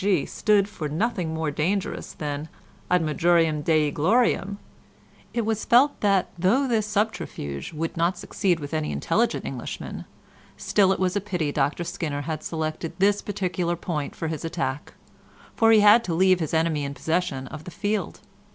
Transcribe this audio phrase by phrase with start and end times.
[0.03, 0.25] D.G.
[0.25, 2.49] stood for nothing more dangerous than
[2.89, 4.57] Ad Majorem Dei Gloriam,
[5.31, 10.05] it was felt that though this subterfuge would not succeed with any intelligent Englishman,
[10.57, 14.95] still it was a pity Dr Skinner had selected this particular point for his attack,
[15.55, 18.21] for he had to leave his enemy in possession of the field.